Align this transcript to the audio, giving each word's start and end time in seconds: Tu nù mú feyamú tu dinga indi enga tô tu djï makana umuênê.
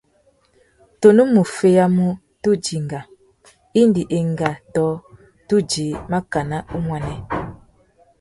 Tu 0.99 1.07
nù 1.15 1.23
mú 1.33 1.41
feyamú 1.55 2.07
tu 2.41 2.49
dinga 2.65 2.99
indi 3.81 4.01
enga 4.17 4.49
tô 4.75 4.87
tu 5.47 5.55
djï 5.69 5.87
makana 6.11 6.57
umuênê. 6.75 7.15